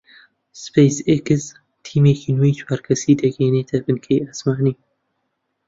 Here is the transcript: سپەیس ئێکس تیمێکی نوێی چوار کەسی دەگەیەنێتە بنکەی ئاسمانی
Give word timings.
سپەیس 0.63 0.97
ئێکس 1.09 1.43
تیمێکی 1.85 2.31
نوێی 2.37 2.57
چوار 2.59 2.79
کەسی 2.87 3.19
دەگەیەنێتە 3.21 3.77
بنکەی 3.85 4.23
ئاسمانی 4.25 4.75